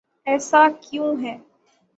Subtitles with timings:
[0.27, 1.35] ایسا کیوں ہے؟